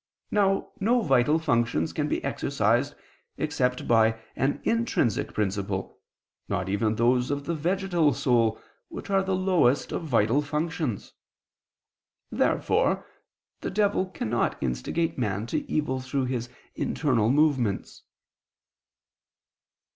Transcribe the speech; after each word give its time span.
Now 0.31 0.71
no 0.79 1.03
vital 1.03 1.37
functions 1.37 1.93
can 1.93 2.07
be 2.07 2.23
exercised 2.23 2.95
except 3.37 3.87
by 3.87 4.19
an 4.35 4.59
intrinsic 4.63 5.31
principle, 5.31 5.99
not 6.49 6.69
even 6.69 6.95
those 6.95 7.29
of 7.29 7.45
the 7.45 7.53
vegetal 7.53 8.11
soul, 8.11 8.59
which 8.89 9.11
are 9.11 9.21
the 9.21 9.35
lowest 9.35 9.91
of 9.91 10.01
vital 10.05 10.41
functions. 10.41 11.13
Therefore 12.31 13.05
the 13.59 13.69
devil 13.69 14.07
cannot 14.07 14.57
instigate 14.59 15.19
man 15.19 15.45
to 15.45 15.69
evil 15.71 15.99
through 15.99 16.25
his 16.25 16.49
internal 16.73 17.29
movements. 17.29 18.01